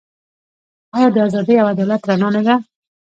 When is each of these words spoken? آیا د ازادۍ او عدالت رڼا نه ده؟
آیا 0.95 1.07
د 1.13 1.17
ازادۍ 1.27 1.55
او 1.59 1.67
عدالت 1.73 2.01
رڼا 2.09 2.29
نه 2.35 2.41
ده؟ 2.47 2.55